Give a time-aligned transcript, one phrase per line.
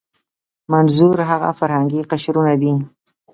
[0.71, 2.73] منظور هغه فرهنګي قشرونه دي.